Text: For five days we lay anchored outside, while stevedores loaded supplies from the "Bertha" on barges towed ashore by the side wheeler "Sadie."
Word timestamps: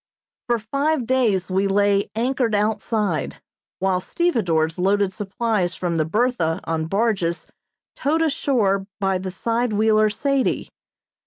For 0.47 0.57
five 0.57 1.05
days 1.05 1.51
we 1.51 1.67
lay 1.67 2.09
anchored 2.15 2.55
outside, 2.55 3.39
while 3.77 4.01
stevedores 4.01 4.79
loaded 4.79 5.13
supplies 5.13 5.75
from 5.75 5.97
the 5.97 6.05
"Bertha" 6.05 6.59
on 6.63 6.87
barges 6.87 7.45
towed 7.95 8.23
ashore 8.23 8.87
by 8.99 9.19
the 9.19 9.29
side 9.29 9.73
wheeler 9.73 10.09
"Sadie." 10.09 10.69